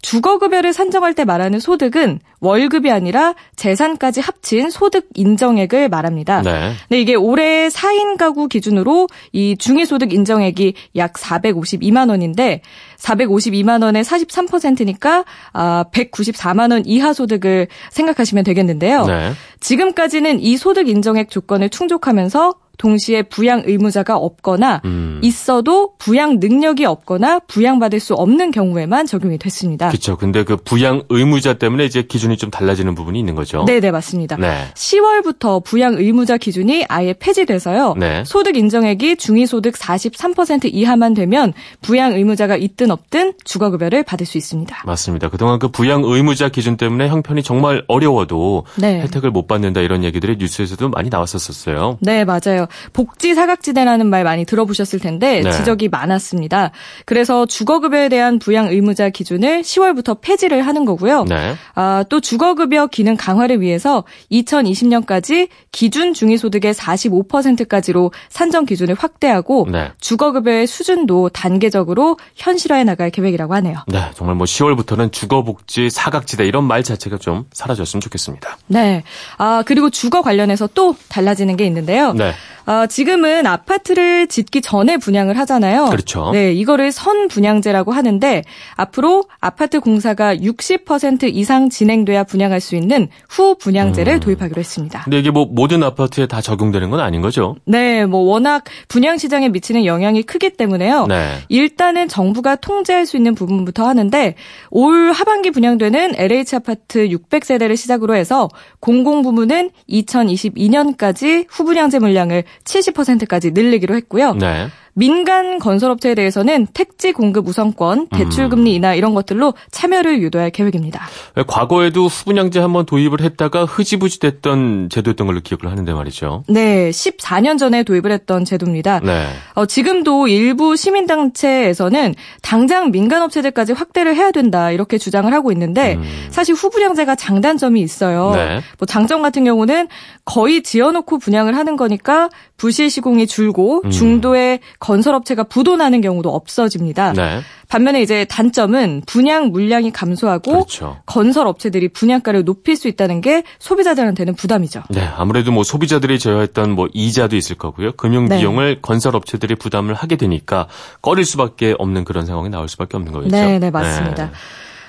[0.05, 0.11] 네.
[0.11, 6.43] 주거급여를 산정할 때 말하는 소득은 월급이 아니라 재산까지 합친 소득 인정액을 말합니다.
[6.43, 6.73] 네.
[6.89, 12.61] 근데 이게 올해 4인 가구 기준으로 이 중위소득 인정액이 약 452만 원인데
[12.99, 19.07] 452만 원의 43%니까 아 194만 원 이하 소득을 생각하시면 되겠는데요.
[19.07, 19.33] 네.
[19.61, 25.21] 지금까지는 이 소득 인정액 조건을 충족하면서 동시에 부양 의무자가 없거나 음.
[25.23, 29.89] 있어도 부양 능력이 없거나 부양받을 수 없는 경우에만 적용이 됐습니다.
[29.89, 30.17] 그렇죠.
[30.17, 33.65] 근데 그 부양 의무자 때문에 이제 기준이 좀 달라지는 부분이 있는 거죠.
[33.67, 34.37] 네, 네, 맞습니다.
[34.37, 34.67] 네.
[34.75, 37.95] 10월부터 부양 의무자 기준이 아예 폐지돼서요.
[37.99, 38.25] 네.
[38.25, 44.39] 소득 인정액이 중위 소득 43% 이하만 되면 부양 의무자가 있든 없든 주거 급여를 받을 수
[44.39, 44.83] 있습니다.
[44.85, 45.29] 맞습니다.
[45.29, 49.01] 그동안 그 부양 의무자 기준 때문에 형편이 정말 어려워도 네.
[49.03, 51.99] 혜택을 못 받는다 이런 얘기들이 뉴스에서도 많이 나왔었어요.
[52.01, 52.64] 네, 맞아요.
[52.93, 55.51] 복지 사각지대라는 말 많이 들어보셨을 텐데 네.
[55.53, 56.71] 지적이 많았습니다.
[57.05, 61.25] 그래서 주거급여에 대한 부양 의무자 기준을 10월부터 폐지를 하는 거고요.
[61.25, 61.55] 네.
[61.75, 69.93] 아, 또 주거급여 기능 강화를 위해서 2020년까지 기준 중위소득의 45%까지로 산정 기준을 확대하고 네.
[70.01, 73.79] 주거급여의 수준도 단계적으로 현실화해 나갈 계획이라고 하네요.
[73.89, 78.59] 네, 정말 뭐 10월부터는 주거복지 사각지대 이런 말 자체가 좀 사라졌으면 좋겠습니다.
[78.67, 79.03] 네.
[79.39, 82.13] 아, 그리고 주거 관련해서 또 달라지는 게 있는데요.
[82.13, 82.33] 네.
[82.67, 85.87] 어, 지금은 아파트를 짓기 전에 분양을 하잖아요.
[85.91, 86.31] 그렇죠.
[86.33, 88.43] 네, 이거를 선 분양제라고 하는데
[88.77, 94.21] 앞으로 아파트 공사가 60% 이상 진행돼야 분양할 수 있는 후 분양제를 음.
[94.21, 95.03] 도입하기로 했습니다.
[95.05, 97.57] 근데 이게 뭐 모든 아파트에 다 적용되는 건 아닌 거죠?
[97.67, 101.07] 네, 뭐 워낙 분양 시장에 미치는 영향이 크기 때문에요.
[101.07, 101.39] 네.
[101.49, 104.35] 일단은 정부가 통제할 수 있는 부분부터 하는데
[104.71, 108.49] 올 하반기 분양되는 LH 아파트 600세대를 시작으로 해서
[108.81, 114.35] 공공 부문은 2022년까지 후 분양제 물량을 70%까지 늘리기로 했고요.
[114.35, 114.69] 네.
[114.95, 118.77] 민간 건설업체에 대해서는 택지 공급 우선권, 대출금리 음.
[118.77, 121.07] 인하 이런 것들로 참여를 유도할 계획입니다.
[121.47, 126.45] 과거에도 후분양제 한번 도입을 했다가 흐지부지 됐던 제도였던 걸로 기억을 하는데 말이죠.
[126.49, 129.01] 네, 14년 전에 도입을 했던 제도입니다.
[129.01, 129.27] 네.
[129.55, 136.27] 어, 지금도 일부 시민단체에서는 당장 민간업체들까지 확대를 해야 된다 이렇게 주장을 하고 있는데 음.
[136.31, 138.33] 사실 후분양제가 장단점이 있어요.
[138.35, 138.61] 네.
[138.79, 139.89] 뭐 장점 같은 경우는
[140.25, 143.91] 거의 지어놓고 분양을 하는 거니까 부실 시공이 줄고 음.
[143.91, 147.15] 중도에 건설업체가 부도나는 경우도 없어집니다.
[147.15, 147.41] 네.
[147.69, 150.99] 반면에 이제 단점은 분양 물량이 감소하고 그렇죠.
[151.07, 154.83] 건설업체들이 분양가를 높일 수 있다는 게 소비자들한테는 부담이죠.
[154.91, 157.93] 네, 아무래도 뭐 소비자들이 져야했던 뭐 이자도 있을 거고요.
[157.93, 158.39] 금융 네.
[158.39, 158.81] 비용을 네.
[158.83, 160.69] 건설업체들이 부담을 하게 되니까
[161.01, 163.35] 꺼릴 수밖에 없는 그런 상황이 나올 수밖에 없는 거겠죠.
[163.35, 164.27] 네, 네 맞습니다.
[164.27, 164.33] 네.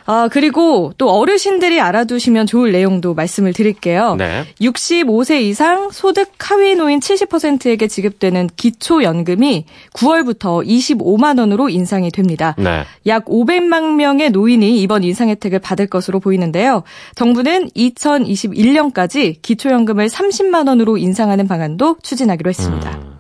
[0.08, 4.16] 아, 그리고 또 어르신들이 알아두시면 좋을 내용도 말씀을 드릴게요.
[4.16, 4.46] 네.
[4.62, 12.56] 65세 이상 소득 하위 노인 70%에게 지급되는 기초연금이 9월부터 25만 원으로 인상이 됩니다.
[12.60, 12.84] 네.
[13.08, 16.84] 약 500만 명의 노인이 이번 인상 혜택을 받을 것으로 보이는데요.
[17.16, 22.92] 정부는 2021년까지 기초연금을 30만 원으로 인상하는 방안도 추진하기로 했습니다.
[22.98, 23.20] 음.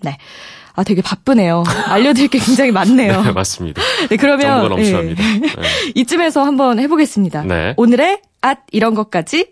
[0.00, 0.16] 네.
[0.78, 1.64] 아, 되게 바쁘네요.
[1.86, 3.22] 알려드릴 게 굉장히 많네요.
[3.26, 3.82] 네, 맞습니다.
[4.08, 4.60] 네, 그러면.
[4.60, 5.22] 정보가 넘쳐납니다.
[5.24, 5.38] 네.
[5.40, 5.48] 네.
[5.96, 7.42] 이쯤에서 한번 해보겠습니다.
[7.42, 7.74] 네.
[7.76, 9.50] 오늘의 앗 이런 것까지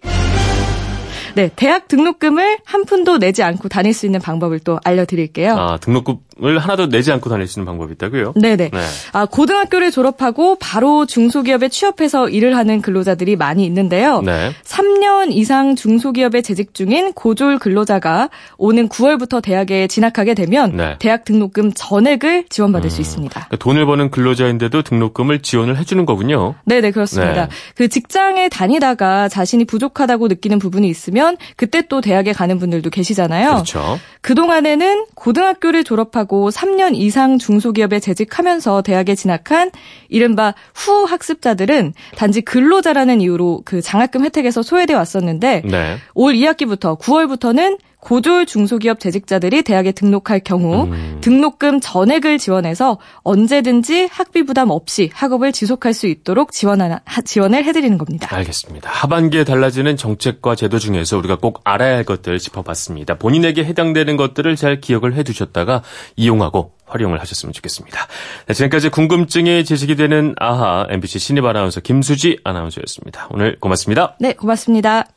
[1.35, 5.57] 네, 대학 등록금을 한 푼도 내지 않고 다닐 수 있는 방법을 또 알려드릴게요.
[5.57, 8.35] 아, 등록금 을 하나도 내지 않고 다닐 수 있는 방법이 있다고요?
[8.37, 8.69] 네네.
[8.69, 8.81] 네.
[9.13, 14.21] 아, 고등학교를 졸업하고 바로 중소기업에 취업해서 일을 하는 근로자들이 많이 있는데요.
[14.21, 14.53] 네.
[14.63, 20.97] 3년 이상 중소기업에 재직 중인 고졸 근로자가 오는 9월부터 대학에 진학하게 되면 네.
[20.99, 23.33] 대학 등록금 전액을 지원받을 음, 수 있습니다.
[23.33, 26.55] 그러니까 돈을 버는 근로자인데도 등록금을 지원을 해주는 거군요.
[26.67, 27.47] 네네, 그렇습니다.
[27.47, 27.49] 네.
[27.77, 33.53] 그 직장에 다니다가 자신이 부족하다고 느끼는 부분이 있으면 그때 또 대학에 가는 분들도 계시잖아요.
[33.53, 33.99] 그렇죠.
[34.21, 39.71] 그 동안에는 고등학교를 졸업하고 3년 이상 중소기업에 재직하면서 대학에 진학한
[40.09, 45.97] 이른바 후 학습자들은 단지 근로자라는 이유로 그 장학금 혜택에서 소외돼 왔었는데 네.
[46.15, 51.19] 올 2학기부터 9월부터는 고졸 중소기업 재직자들이 대학에 등록할 경우 음.
[51.23, 58.29] 등록금 전액을 지원해서 언제든지 학비 부담 없이 학업을 지속할 수 있도록 지원하, 지원을 해드리는 겁니다.
[58.31, 58.89] 알겠습니다.
[58.93, 63.17] 하반기에 달라지는 정책과 제도 중에서 우리가 꼭 알아야 할 것들 짚어봤습니다.
[63.17, 65.83] 본인에게 해당되는 것들을 잘 기억을 해두셨다가
[66.15, 68.07] 이용하고 활용을 하셨으면 좋겠습니다.
[68.47, 73.31] 네, 지금까지 궁금증이 제식이 되는 아하 MBC 신입 아나운서 김수지 아나운서였습니다.
[73.33, 74.15] 오늘 고맙습니다.
[74.21, 75.16] 네, 고맙습니다.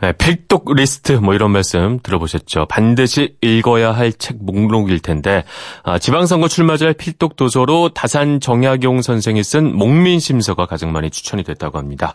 [0.00, 2.66] 네, 필독 리스트 뭐 이런 말씀 들어보셨죠.
[2.66, 5.44] 반드시 읽어야 할 책 목록일 텐데
[5.82, 11.78] 아, 지방선거 출마자 필독 도서로 다산 정약용 선생이 쓴 목민 심서가 가장 많이 추천이 됐다고
[11.78, 12.14] 합니다.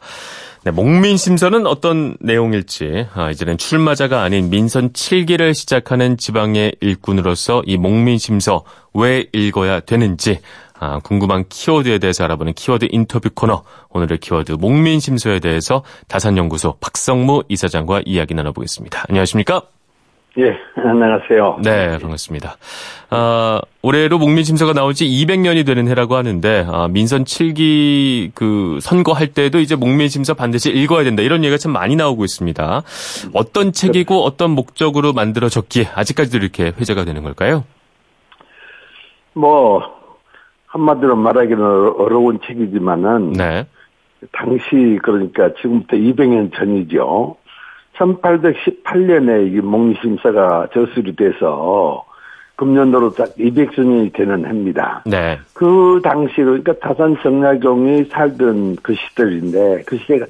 [0.63, 7.77] 네, 목민 심서는 어떤 내용일지 아, 이제는 출마자가 아닌 민선 7기를 시작하는 지방의 일꾼으로서 이
[7.77, 10.39] 목민 심서 왜 읽어야 되는지
[10.79, 13.63] 아, 궁금한 키워드에 대해서 알아보는 키워드 인터뷰 코너.
[13.89, 19.05] 오늘의 키워드 목민심서에 대해서 다산연구소 박성무 이사장과 이야기 나눠보겠습니다.
[19.09, 19.61] 안녕하십니까?
[20.37, 21.59] 예, 안녕하세요.
[21.63, 22.57] 네, 반갑습니다.
[23.09, 29.59] 아, 올해로 목민심서가 나온 지 200년이 되는 해라고 하는데, 아, 민선 7기 그 선거할 때도
[29.59, 31.21] 이제 목민심서 반드시 읽어야 된다.
[31.23, 32.83] 이런 얘기가 참 많이 나오고 있습니다.
[33.33, 37.63] 어떤 책이고 어떤 목적으로 만들어졌기에 아직까지도 이렇게 회자가 되는 걸까요?
[39.31, 39.81] 뭐,
[40.75, 41.63] 한마디로 말하기는
[41.97, 43.65] 어려운 책이지만은 네.
[44.33, 47.37] 당시 그러니까 지금부터 200년 전이죠.
[47.97, 52.03] 1818년에 이 목리심사가 저술이 돼서
[52.57, 55.03] 금년도로 딱 200주년이 되는 해입니다.
[55.05, 55.39] 네.
[55.53, 60.25] 그 당시 그러니까 다산 정약용이 살던 그 시절인데 그 시대가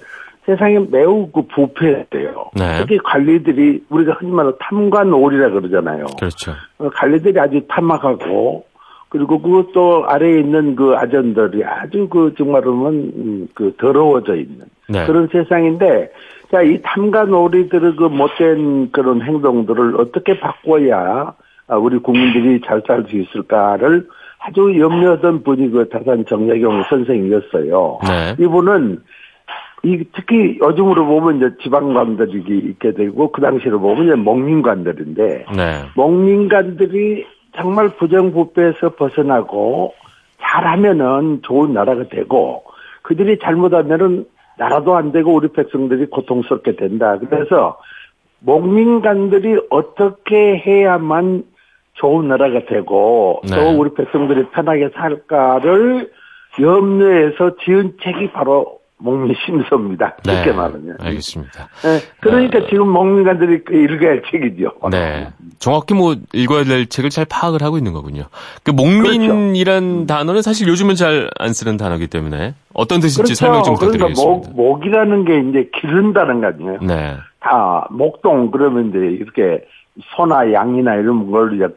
[0.46, 2.52] 세상에 매우 그 부패했대요.
[2.56, 2.78] 네.
[2.82, 6.06] 특히 관리들이 우리가 흔히 말하는 탐관오리라 그러잖아요.
[6.20, 6.52] 그렇죠.
[6.78, 8.64] 어, 관리들이 아주 탐악하고
[9.10, 15.06] 그리고 그것도 아래에 있는 그 아전들이 아주 그 정말로는 음, 그 더러워져 있는 네.
[15.06, 16.12] 그런 세상인데
[16.52, 21.34] 자 이 탐관 오리들의 그 못된 그런 행동들을 어떻게 바꿔야
[21.68, 24.08] 아, 우리 국민들이 잘 살 수 있을까를
[24.40, 28.00] 아주 염려하던 분이 그 다산 정약용 선생이었어요.
[28.04, 28.44] 네.
[28.44, 29.02] 이분은
[29.84, 35.84] 이 특히 요즘으로 보면 이제 지방관들이 있게 되고 그 당시로 보면 이제 목민관들인데 네.
[35.96, 39.94] 목민관들이 정말 부정부패에서 벗어나고
[40.42, 42.64] 잘하면은 좋은 나라가 되고
[43.02, 44.26] 그들이 잘못하면은
[44.58, 47.18] 나라도 안 되고 우리 백성들이 고통스럽게 된다.
[47.18, 47.78] 그래서
[48.40, 51.44] 목민간들이 어떻게 해야만
[51.94, 53.56] 좋은 나라가 되고 네.
[53.56, 56.12] 또 우리 백성들이 편하게 살까를
[56.60, 60.16] 염려해서 지은 책이 바로 목민심서입니다.
[60.26, 60.36] 네.
[60.38, 60.98] 쉽게 말하면.
[61.00, 61.68] 알겠습니다.
[61.84, 62.00] 네.
[62.22, 62.68] 그러니까 어...
[62.70, 64.72] 지금 목민관들이 읽어야 할 책이죠.
[64.92, 65.28] 네.
[65.60, 68.24] 정확히 뭐 읽어야 될 책을 잘 파악을 하고 있는 거군요.
[68.64, 70.06] 그 목민이란 그렇죠.
[70.08, 73.36] 단어는 사실 요즘은 잘 안 쓰는 단어이기 때문에 어떤 뜻인지 그렇죠.
[73.36, 74.52] 설명 좀 그러니까 부탁드리겠습니다.
[74.52, 76.80] 목, 목이라는 게 이제 기른다는 거 아니에요.
[76.82, 77.16] 네.
[77.40, 79.66] 다 목동 그러면 이제 이렇게
[80.16, 81.68] 소나 양이나 이런 걸 이제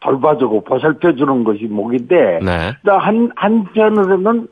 [0.00, 2.72] 돌봐주고 보살펴주는 것이 목인데 네.
[2.86, 4.48] 한 한편으로는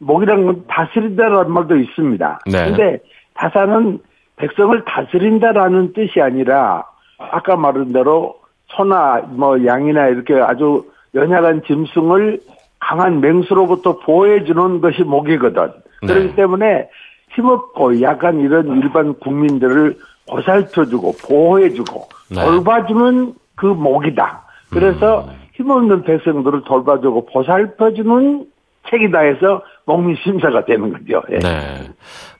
[0.00, 2.40] 목이라는 건 다스린다라는 말도 있습니다.
[2.46, 2.64] 네.
[2.64, 2.98] 근데
[3.34, 3.98] 다사는
[4.36, 6.84] 백성을 다스린다라는 뜻이 아니라
[7.18, 10.84] 아까 말한 대로 소나 뭐 양이나 이렇게 아주
[11.14, 12.40] 연약한 짐승을
[12.78, 15.70] 강한 맹수로부터 보호해주는 것이 목이거든.
[16.02, 16.14] 네.
[16.14, 16.88] 그렇기 때문에
[17.34, 19.96] 힘없고 약간 이런 일반 국민들을
[20.28, 22.44] 보살펴주고 보호해주고 네.
[22.44, 24.42] 돌봐주는 그 목이다.
[24.70, 25.34] 그래서 음.
[25.54, 28.46] 힘없는 백성들을 돌봐주고 보살펴주는
[28.90, 31.22] 책이다 해서 목민 심사가 되는 거죠.
[31.30, 31.38] 예.
[31.38, 31.88] 네.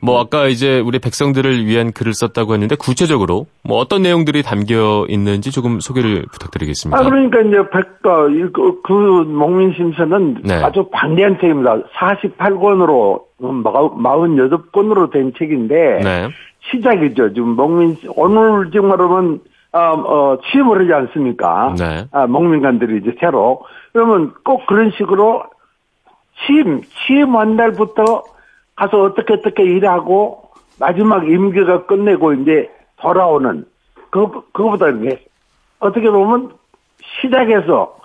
[0.00, 5.50] 뭐 아까 이제 우리 백성들을 위한 글을 썼다고 했는데 구체적으로 뭐 어떤 내용들이 담겨 있는지
[5.50, 6.98] 조금 소개를 부탁드리겠습니다.
[6.98, 10.54] 아 그러니까 이제 백가 그, 그 목민 심사는 네.
[10.62, 11.78] 아주 방대한 책입니다.
[11.96, 16.28] 48권으로 48권으로 된 책인데 네.
[16.70, 17.32] 시작이죠.
[17.34, 19.40] 지금 목민 오늘 지금 말하면
[19.72, 21.74] 어, 어, 취임을 하지 않습니까?
[21.78, 22.04] 네.
[22.10, 23.62] 아, 목민관들이 이제 새로.
[23.92, 25.44] 그러면 꼭 그런 식으로
[26.46, 28.22] 취임, 취임한 날부터
[28.76, 33.64] 가서 어떻게 어떻게 일하고 마지막 임기가 끝내고 이제 돌아오는
[34.10, 35.22] 그 그거보다 이게
[35.78, 36.52] 어떻게 보면
[37.20, 37.96] 시작해서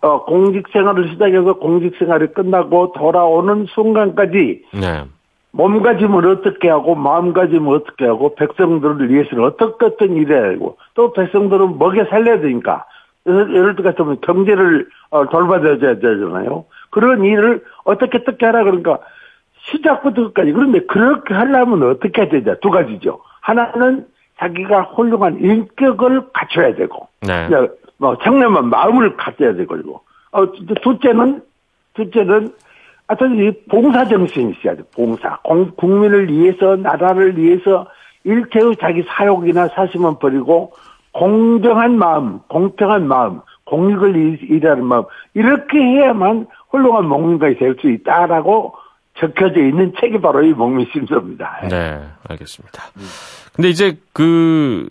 [0.00, 5.04] 어 공직 생활을 시작해서 공직 생활이 끝나고 돌아오는 순간까지 네.
[5.52, 12.04] 몸가짐을 어떻게 하고 마음가짐을 어떻게 하고 백성들을 위해서는 어떻게 어떤 일을 하고 또 백성들은 먹여
[12.06, 12.84] 살려야 되니까
[13.26, 16.64] 예를 들어서 경제를 어, 돌봐줘야 되잖아요.
[16.98, 18.98] 그런 일을 어떻게 어떻게 하라 그러니까
[19.70, 23.20] 시작부터 끝까지 그런데 그렇게 하려면 어떻게 해야 되냐 두 가지죠.
[23.40, 24.06] 하나는
[24.38, 27.48] 자기가 훌륭한 인격을 갖춰야 되고, 네.
[27.96, 30.00] 뭐 청렴한 마음을 갖춰야 되고,
[30.32, 31.42] 어, 둘째는
[31.94, 32.52] 둘째는
[33.06, 34.82] 하여튼 이 봉사 정신이 있어야 돼.
[34.94, 35.38] 봉사.
[35.42, 37.86] 공, 국민을 위해서 나라를 위해서
[38.24, 40.72] 일체의 자기 사욕이나 사심은 버리고
[41.12, 45.04] 공정한 마음, 공평한 마음, 공익을 일하는 마음
[45.34, 48.74] 이렇게 해야만 훌륭한 목민가이 될 수 있다라고
[49.18, 51.68] 적혀져 있는 책이 바로 이 목민 심서입니다.
[51.68, 52.82] 네, 알겠습니다.
[53.52, 54.88] 근데 이제 그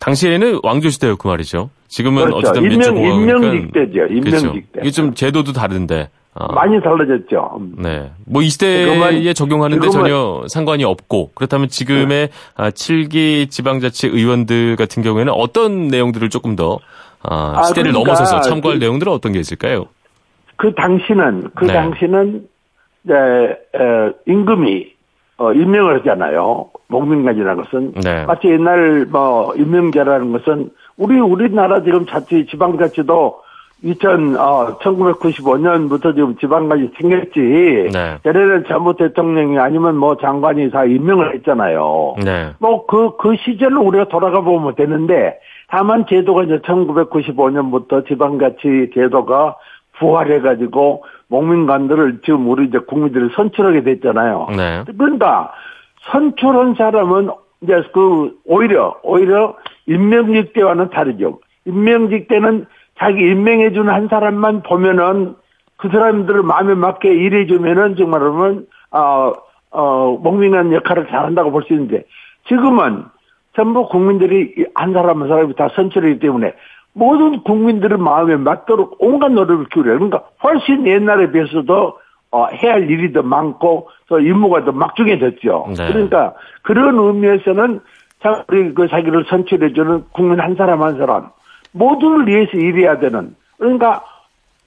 [0.00, 1.70] 당시에는 왕조 시대였고 말이죠.
[1.88, 2.36] 지금은 그렇죠.
[2.50, 4.06] 어쨌든 임명, 임명직대죠.
[4.06, 4.50] 임명직대.
[4.72, 4.80] 그렇죠.
[4.80, 6.52] 이게 좀 제도도 다른데 어.
[6.52, 7.60] 많이 달라졌죠.
[7.78, 8.10] 네.
[8.26, 12.28] 뭐 이 시대에 적용하는데 전혀 상관이 없고 그렇다면 지금의 네.
[12.70, 16.78] 7기 지방자치 의원들 같은 경우에는 어떤 내용들을 조금 더
[17.22, 19.86] 아, 시대를 그러니까 넘어서서 참고할 그, 내용들은 어떤 게 있을까요?
[20.56, 21.72] 그 당시는 그 네.
[21.72, 22.48] 당시는
[23.02, 24.92] 네, 에, 임금이
[25.38, 26.70] 어, 임명을 하잖아요.
[26.88, 28.24] 목민관이라는 것은 네.
[28.26, 33.42] 마치 옛날 뭐 임명제라는 것은 우리 우리나라 지금 자치 지방자치도
[33.82, 37.38] 2000, 어, 1995년부터 지금 지방까지 생겼지.
[37.92, 38.18] 네.
[38.26, 42.16] 예전에는 전부 대통령이 아니면 뭐 장관이 다 임명을 했잖아요.
[42.24, 42.50] 네.
[42.58, 49.56] 뭐 그, 그 시절로 우리가 돌아가 보면 되는데, 다만 제도가 이제 1995년부터 지방자치 제도가
[49.98, 54.48] 부활해가지고 목민관들을 지금 우리 이제 국민들이 선출하게 됐잖아요.
[54.56, 54.84] 네.
[54.96, 55.52] 그러니까
[56.10, 61.40] 선출한 사람은 이제 그 오히려 오히려 임명직 때와는 다르죠.
[61.66, 62.66] 임명직 때는
[62.98, 65.34] 자기 임명해준 한 사람만 보면은
[65.76, 69.32] 그 사람들을 마음에 맞게 일해 주면은 정말 그러면 어,
[69.70, 72.04] 어, 목민관 역할을 잘한다고 볼 수 있는데
[72.48, 73.04] 지금은
[73.58, 76.52] 전부 국민들이 한 사람 한 사람이 다 선출이기 때문에
[76.92, 79.98] 모든 국민들의 마음에 맞도록 온갖 노력을 기울여요.
[79.98, 81.98] 그러니까 훨씬 옛날에 비해서도
[82.30, 85.66] 어, 해야 할 일이 더 많고 또 임무가 더 막중해졌죠.
[85.76, 85.88] 네.
[85.88, 87.80] 그러니까 그런 의미에서는
[88.22, 91.30] 자, 우리 그 자기를 선출해주는 국민 한 사람 한 사람
[91.72, 94.04] 모두를 위해서 일해야 되는 그러니까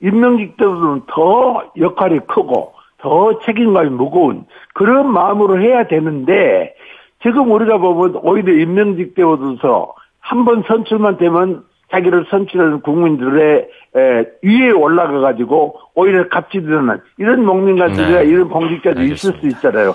[0.02, 6.74] 임명직들은 더 역할이 크고 더 책임감이 무거운 그런 마음으로 해야 되는데
[7.22, 14.72] 지금 우리가 보면 오히려 임명직 때부터 한 번 선출만 되면 자기를 선출하는 국민들의 에, 위에
[14.72, 18.24] 올라가 가지고 오히려 값이 드러난 이런 목민가들이 네.
[18.26, 19.94] 이런 공직자도 있을 수 있잖아요.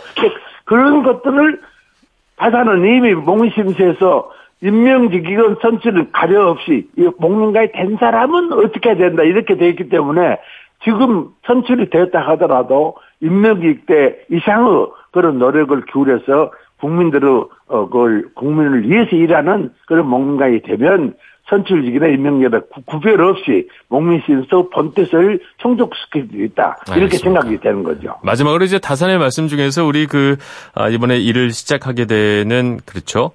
[0.66, 1.60] 그런 것들을
[2.36, 9.56] 바다는 이미 목민심세에서 임명직 이건 선출을 가려 없이 목민가에 된 사람은 어떻게 해야 된다 이렇게
[9.56, 10.38] 돼 있기 때문에
[10.84, 19.16] 지금 선출이 되었다 하더라도 임명직 때 이상의 그런 노력을 기울여서 국민들의 어, 그걸 국민을 위해서
[19.16, 21.14] 일하는 그런 목민가에 되면
[21.48, 26.76] 선출직이나 임명제나 구별 없이 목민심에서 본뜻을 충족시킬 수 있다.
[26.88, 27.40] 이렇게 알겠습니다.
[27.40, 28.14] 생각이 되는 거죠.
[28.22, 30.36] 마지막으로 이제 다산의 말씀 중에서 우리 그
[30.74, 33.30] 아, 이번에 일을 시작하게 되는 그렇죠.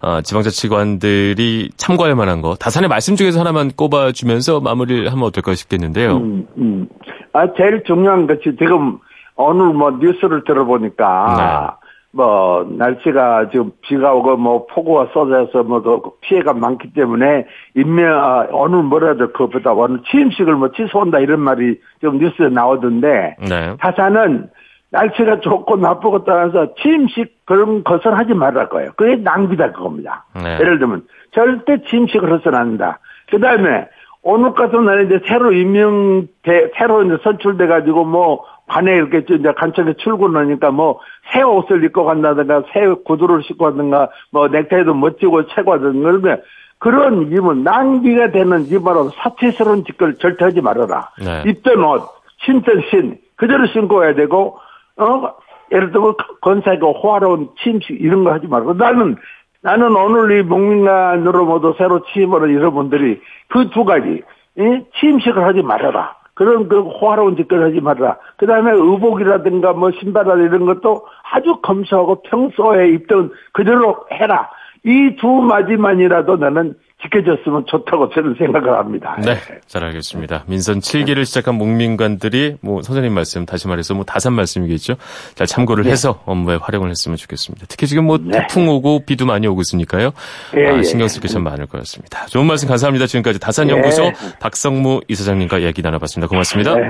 [0.00, 6.16] 아, 지방자치관들이 참고할 만한 거 다산의 말씀 중에서 하나만 꼽아주면서 마무리를 하면 어떨까 싶겠는데요.
[6.16, 6.88] 음, 음.
[7.34, 8.98] 아 제일 중요한 것이 지금
[9.36, 11.79] 오늘 뭐 뉴스를 들어보니까 네.
[12.12, 17.46] 뭐 날씨가 지금 비가 오고 뭐 폭우가 쏟아져서 뭐 피해가 많기 때문에
[17.76, 23.76] 인명 아, 오늘 뭐라도 그보다 오늘 취임식을 뭐 취소한다 이런 말이 좀 뉴스에 나오던데 네.
[23.78, 24.48] 타사는
[24.90, 28.90] 날씨가 좋고 나쁘고 따라서 취임식 그런 것을 하지 말할 거예요.
[28.96, 30.24] 그게 낭비다 그겁니다.
[30.34, 30.54] 네.
[30.54, 32.98] 예를 들면 절대 취임식을 해서는 안 된다.
[33.30, 33.86] 그 다음에
[34.22, 36.28] 오늘 같은 날에 이제 새로 임명,
[36.76, 41.00] 새로 이제 선출돼 가지고 뭐 관에 이렇게 이제 간척에 출근하니까 뭐
[41.32, 46.42] 새 옷을 입고 간다든가 새 구두를 신고 간다든가 뭐 넥타이도 멋지고 채고 하든가 그러면
[46.78, 51.10] 그런 입은 낭비가 되는 입으로 사치스러운 짓을 절대 하지 말아라.
[51.18, 51.50] 네.
[51.50, 54.58] 입던 옷, 신던 신, 그대로 신고 와야 되고,
[54.96, 55.34] 어,
[55.72, 59.16] 예를 들어 건사하고 호화로운 침식 이런 거 하지 말고 나는
[59.62, 64.22] 나는 오늘 이 목민관으로 모두 새로 취임을 이런 분들이 그 두 가지,
[64.56, 66.14] 이 취임식을 하지 말아라.
[66.34, 68.16] 그런 그 호화로운 짓을 하지 말아라.
[68.38, 74.48] 그 다음에 의복이라든가 뭐 신발이나 이런 것도 아주 검소하고 평소에 입던 그대로 해라.
[74.84, 79.16] 이 두 마디만이라도 나는 지켜졌으면 좋다고 저는 생각을 합니다.
[79.24, 79.36] 네,
[79.66, 80.44] 잘 알겠습니다.
[80.46, 84.96] 민선 7기를 시작한 목민관들이 뭐 선생님 말씀 다시 말해서 뭐 다산 말씀이겠죠.
[85.34, 85.90] 잘 참고를 네.
[85.90, 87.66] 해서 업무에 활용을 했으면 좋겠습니다.
[87.68, 88.40] 특히 지금 뭐 네.
[88.40, 90.12] 태풍 오고 비도 많이 오고 있으니까요.
[90.56, 90.82] 예, 아, 예.
[90.82, 92.26] 신경 쓸 게 참 많을 것 같습니다.
[92.26, 93.06] 좋은 말씀 감사합니다.
[93.06, 94.12] 지금까지 다산연구소 예.
[94.40, 96.28] 박성무 이사장님과 이야기 나눠봤습니다.
[96.28, 96.74] 고맙습니다.
[96.74, 96.82] 네.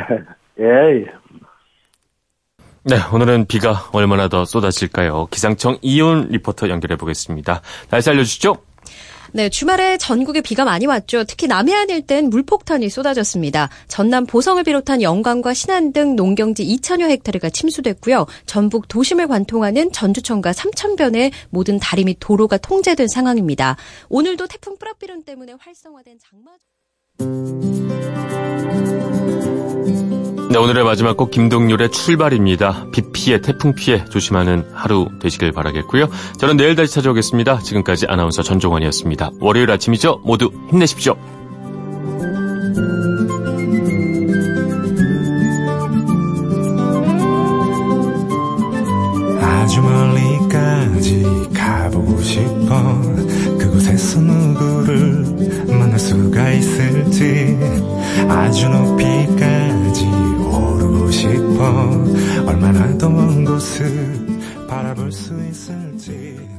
[0.61, 1.05] 예.
[2.83, 5.27] 네, 오늘은 비가 얼마나 더 쏟아질까요?
[5.31, 7.61] 기상청 이온 리포터 연결해 보겠습니다.
[7.90, 8.57] 날씨 알려주시죠.
[9.32, 11.24] 네, 주말에 전국에 비가 많이 왔죠.
[11.24, 13.68] 특히 남해안 일대는 물폭탄이 쏟아졌습니다.
[13.88, 18.26] 전남 보성을 비롯한 영광과 신안 등 농경지 2천여 헥타르가 침수됐고요.
[18.46, 23.76] 전북 도심을 관통하는 전주천과 삼천변의 모든 다리 및 도로가 통제된 상황입니다.
[24.08, 26.50] 오늘도 태풍 뿌라비론 때문에 활성화된 장마
[30.51, 32.87] 네, 오늘의 마지막 곡 김동률의 출발입니다.
[32.90, 36.09] 비 피해, 태풍 피해 조심하는 하루 되시길 바라겠고요.
[36.40, 37.61] 저는 내일 다시 찾아오겠습니다.
[37.61, 39.31] 지금까지 아나운서 전종환이었습니다.
[39.38, 40.23] 월요일 아침이죠.
[40.25, 41.15] 모두 힘내십시오.
[49.40, 51.23] 아주 멀리까지
[51.55, 53.01] 가보고 싶어
[53.57, 55.25] 그곳에서 누구를
[55.79, 57.57] 만날 수가 있을지
[58.29, 59.60] 아주 높이까지
[61.21, 62.46] 싶어.
[62.46, 63.87] 얼마나 더먼 곳을
[64.66, 66.50] 바라볼 수 있을지.